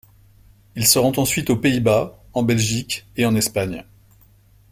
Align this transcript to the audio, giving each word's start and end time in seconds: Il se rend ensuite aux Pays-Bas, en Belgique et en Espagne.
Il 0.75 0.87
se 0.87 0.97
rend 0.97 1.11
ensuite 1.17 1.51
aux 1.51 1.57
Pays-Bas, 1.57 2.17
en 2.33 2.41
Belgique 2.41 3.05
et 3.17 3.25
en 3.27 3.35
Espagne. 3.35 3.85